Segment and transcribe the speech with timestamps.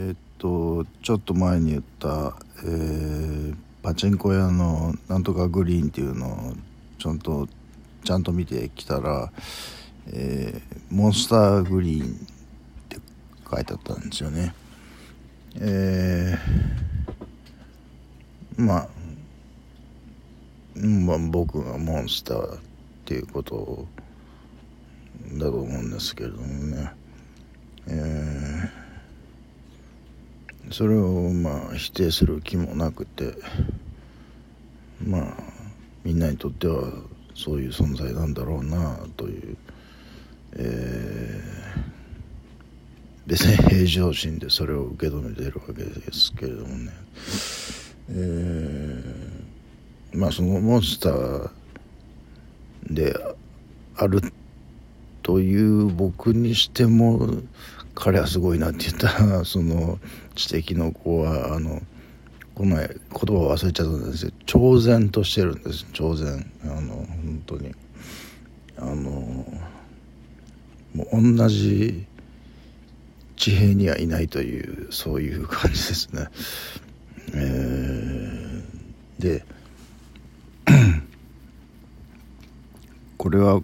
[0.00, 6.54] え、っとちょっと前に言った、えー、パチンコ屋のなんとかグリーンっていうのを
[7.00, 7.48] ちゃんと
[8.04, 9.32] ちゃんと見てきたら、
[10.06, 12.10] えー、モンスターグリーンっ
[12.88, 12.98] て
[13.50, 14.54] 書いてあったんですよね。
[15.60, 18.88] えー、まあ
[20.80, 22.60] まあ僕がモンスターっ
[23.04, 23.84] ていうこと
[25.32, 26.92] だと思うんですけれどもね。
[27.88, 28.47] えー、
[30.70, 33.34] それをまあ否定する気もなくて
[35.04, 35.34] まあ
[36.04, 36.92] みんなにとっては
[37.34, 39.56] そういう存在なんだろうなという、
[40.54, 46.90] えー、別に平常心でそれを受け止めているわけですけれどもね、
[48.10, 51.50] えー、まあそのモンスター
[52.90, 53.14] で
[53.96, 54.20] ある
[55.22, 57.28] という僕にしても
[57.98, 59.98] 彼はすごいなって言ったら その
[60.36, 61.82] 知的の子はあの
[62.54, 65.84] この前言葉忘れちゃったんですけど超然としてるんです。
[65.92, 66.50] 超然。
[66.64, 67.74] あの本当に。
[68.76, 68.94] あの
[70.94, 72.06] もう同じ
[73.36, 76.28] 地平にはいないというそういう感じですね。
[77.34, 79.44] えー、で
[83.18, 83.60] これは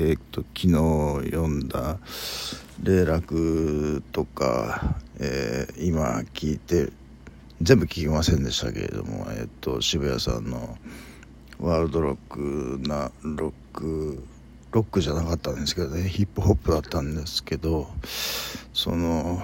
[0.00, 1.98] えー、っと昨日読んだ
[2.80, 6.92] 「霊楽」とか、えー、今聞いて
[7.60, 10.78] 全部聞きませんでしたけれども、えー、っと渋谷さんの
[11.58, 14.22] ワールドロックなロック
[14.70, 17.88] ロックじゃなかったんですけどねヒップホップだったんですけど
[18.72, 19.42] その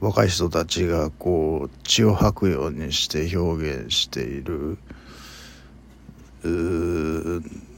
[0.00, 4.78] 若い人たちがこう血を吐くようにして表現している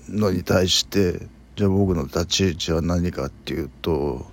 [0.09, 1.27] のに対して
[1.57, 4.27] じゃあ僕の立ち位置は何かっていうと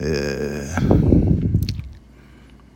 [0.00, 1.60] えー、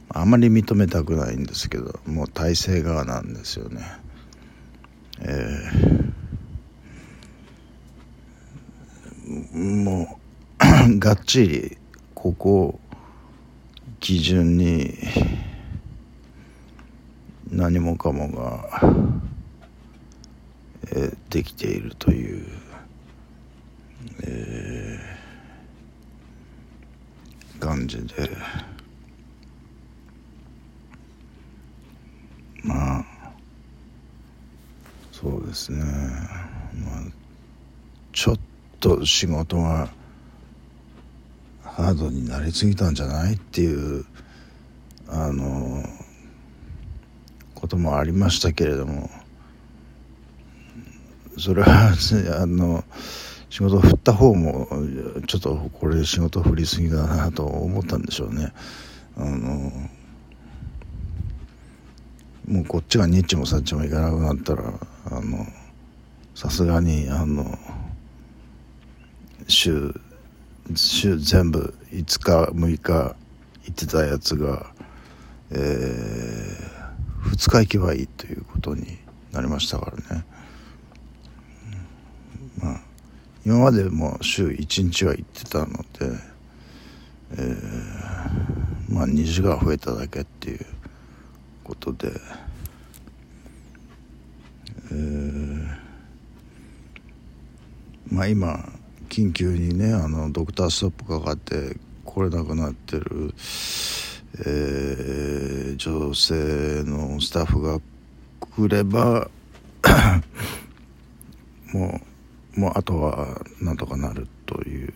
[0.08, 3.83] あまり認めたくないんですけどもう体制側なんですよね。
[5.20, 10.18] えー、も
[10.91, 11.79] う がっちり
[12.14, 12.80] ここを
[14.01, 14.98] 基準に
[17.52, 18.80] 何もかもが
[20.90, 22.46] えできているという、
[24.24, 28.30] えー、感じで。
[32.64, 33.04] まあ
[35.10, 35.82] そうですね。
[35.82, 37.04] まあ
[38.12, 38.38] ちょっ
[38.80, 39.88] と仕事が
[41.62, 44.04] ハードになりすぎたんじゃないっていう
[45.08, 45.82] あの
[47.54, 49.21] こともありましたけれども。
[51.38, 51.92] それは
[52.40, 52.84] あの
[53.50, 54.68] 仕事を振った方も
[55.26, 58.52] ちょっとこれ仕事振りすぎだなと思ったんでしょうね
[59.16, 59.70] あの
[62.48, 64.64] もうこっちがニッチもサッチもいかなくなったら
[65.06, 65.46] あの
[66.34, 67.58] さすがにあの
[69.48, 69.94] 週
[70.74, 72.92] 週全部5日6日
[73.64, 74.72] 行ってたやつが、
[75.50, 78.98] えー、2日行けばいいということに
[79.32, 80.24] なりましたからね。
[82.58, 82.80] まあ、
[83.45, 85.83] 今までも週1日は行ってたので、
[87.33, 90.67] えー、まあ2時間増えただけっていう
[91.64, 92.13] ことで、
[94.92, 95.67] えー、
[98.13, 98.73] まあ今
[99.08, 103.35] 緊急にねあのドクターストップかかって来れなくなってる、
[104.39, 107.80] えー、女性のスタッフが
[108.39, 109.29] 来れば
[111.74, 112.11] もう
[112.55, 114.95] もうあとはなんとかなるという、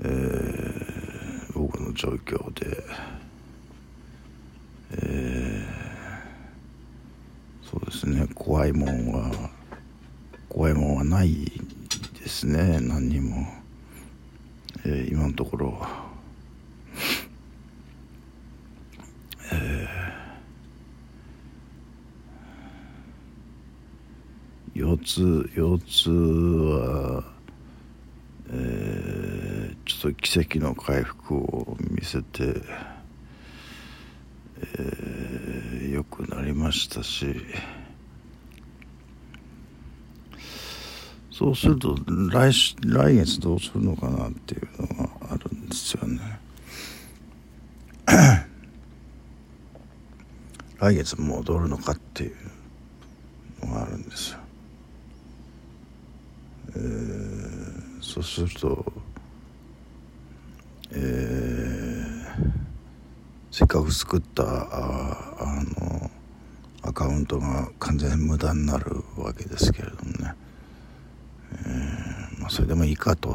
[0.00, 2.84] えー、僕の状況で、
[4.92, 9.50] えー、そうですね怖いもんは
[10.48, 11.50] 怖いもんはない
[12.20, 13.46] ですね何にも、
[14.84, 16.06] えー、今のところ。
[24.76, 27.24] 腰痛腰痛は、
[28.50, 32.60] えー、ちょっと奇跡の回復を見せて、
[34.60, 37.36] えー、よくなりましたし
[41.30, 41.96] そうすると
[42.32, 42.50] 来
[42.84, 46.20] 来月どうするのかなっていうのがあるんですよね。
[50.80, 52.36] 来月戻るのかっていう
[53.66, 54.38] のがあるんですよ。
[56.74, 58.92] えー、そうすると、
[60.92, 62.06] え
[63.50, 66.10] せっかく作ったああの
[66.82, 70.34] アカウントが完全に無駄になるわけですけれどもね、
[71.52, 73.34] えー、まあ、それでもいいかと。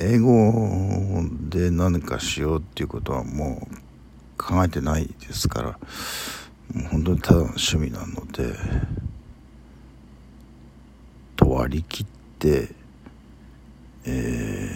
[0.00, 3.76] 英語で何かしようっていうことはもう
[4.36, 5.78] 考えてないですから
[6.90, 8.54] 本当にただの趣味なので
[11.36, 12.06] と割り切っ
[12.38, 12.68] て
[14.04, 14.70] え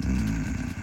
[0.00, 0.74] ー、うん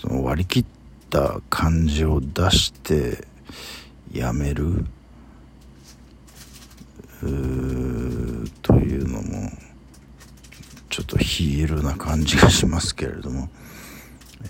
[0.00, 0.64] その割り切っ
[1.10, 3.26] た感じを出して
[4.12, 4.86] やめる。
[8.62, 9.50] というのも
[10.98, 13.48] ちょっとヒールな感じがしますけれども、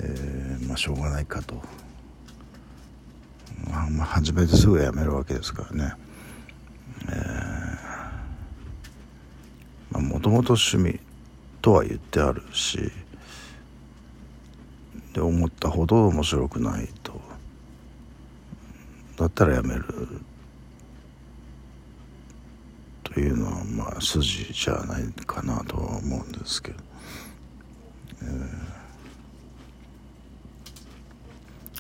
[0.00, 1.56] えー、まあしょうがないかと、
[3.70, 5.92] まあ、まあ初めてすぐやめるわけですからね。
[9.92, 11.00] もともと趣味
[11.60, 12.78] とは言ってあるし
[15.12, 17.20] で思ったほど面白くないと。
[19.18, 19.84] だったらやめる。
[23.19, 26.79] というのはまあ筋じゃないかなとは思うんですけど、
[28.23, 28.26] え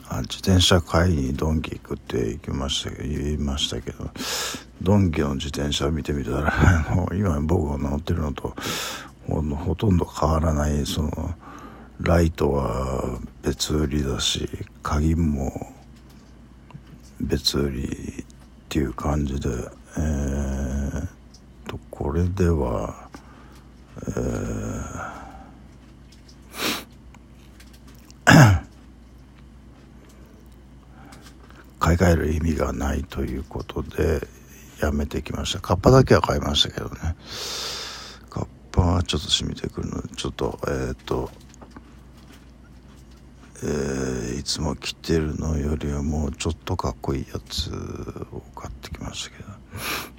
[0.02, 4.10] ー、あ自転車買いにドンキ行くって行きました言いましたけど
[4.82, 6.52] ドンキの自転車見てみたら
[6.90, 8.56] あの今僕が乗ってるのと
[9.28, 11.36] ほとんど変わらないその
[12.00, 14.48] ライトは別売りだし
[14.82, 15.72] 鍵も
[17.20, 19.48] 別売りっていう感じで、
[22.08, 23.10] これでは、
[24.00, 28.62] えー、
[31.78, 34.26] 買い替える意味がないということで
[34.80, 35.60] やめてきました。
[35.60, 37.14] カッパだけは買いましたけどね。
[38.30, 41.30] カッパはちょっと染みてくるのでちょっとえっ、ー、と
[43.62, 47.70] えー、いつも着てるのよりはもうちょっとかっこいいやつ
[48.32, 50.17] を買ってきましたけど。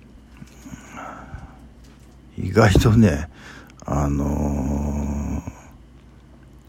[2.40, 3.30] 意外とね
[3.86, 5.42] あのー、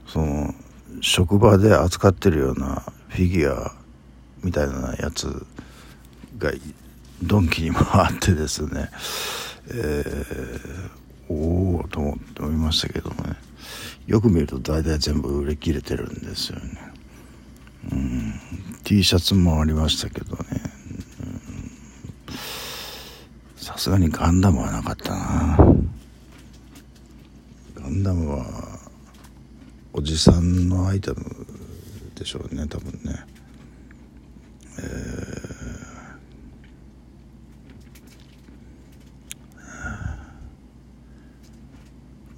[0.07, 0.55] その
[1.01, 3.73] 職場で扱ってるようなフィギュア
[4.43, 5.47] みたいなやつ
[6.39, 6.51] が
[7.23, 8.91] ドンキにもあってですね、
[9.69, 13.37] えー、おおと思って思いましたけどもね。
[14.07, 16.65] よく見ると大体全部売り切れてるんですよね。
[17.93, 18.41] うん。
[18.91, 20.43] T シャツもありましたけどね
[23.57, 25.57] さすがにガンダムはなかったな。
[27.75, 28.45] ガンダムは
[29.95, 31.17] おじさんのアイテム
[32.15, 33.25] でしょうね多分ね。
[34.79, 34.83] え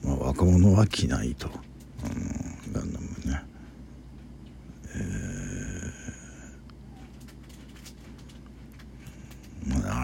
[0.05, 1.51] ー、まあ若者は着ないと、う
[2.71, 3.43] ん、ガンダムね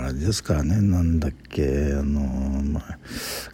[0.09, 2.21] あれですからねなんだっけあの、
[2.63, 2.99] まあ、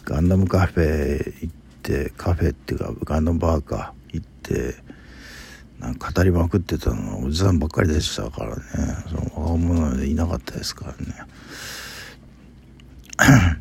[0.05, 1.53] ガンダムカフェ行っ
[1.83, 4.75] てカフェっていうかガンダムバーか行って
[5.79, 8.61] なんか語りまくってたのはおじさんばっかりでしたからね。
[9.09, 10.97] その若者でいなかったですからね。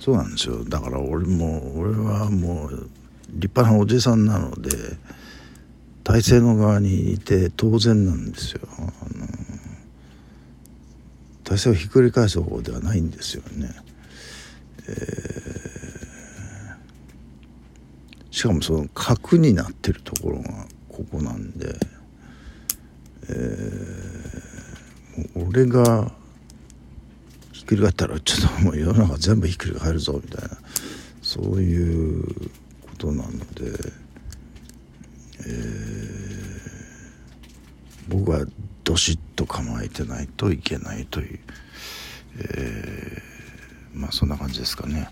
[0.00, 0.64] そうなんですよ。
[0.64, 2.90] だから俺も俺はもう
[3.30, 4.70] 立派なおじさんなので
[6.04, 9.26] 体制の側にいて当然なんですよあの
[11.44, 13.70] 体制をひっくり返す方ではないんですよね、
[14.86, 21.74] えー、しかもその核になってるところがここなんで、
[23.30, 26.12] えー、俺が
[27.52, 30.58] ひっくり返ったらちょっともう世の中全部ひっくり返るぞみたいな
[31.22, 32.24] そういう
[32.82, 34.03] ことなので。
[35.46, 36.64] えー、
[38.08, 38.46] 僕は
[38.84, 41.40] どしっと構えてないといけないという、
[42.38, 45.08] えー、まあそんな感じですかね。